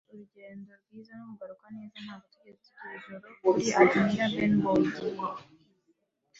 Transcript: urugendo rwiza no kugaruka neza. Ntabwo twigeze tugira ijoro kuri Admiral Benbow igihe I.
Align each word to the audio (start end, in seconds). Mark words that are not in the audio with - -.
urugendo 0.11 0.71
rwiza 0.81 1.11
no 1.17 1.23
kugaruka 1.29 1.65
neza. 1.75 1.95
Ntabwo 2.05 2.25
twigeze 2.35 2.67
tugira 2.67 2.95
ijoro 2.99 3.27
kuri 3.37 3.67
Admiral 3.83 4.31
Benbow 4.37 4.77
igihe 4.87 5.09
I. 5.27 5.41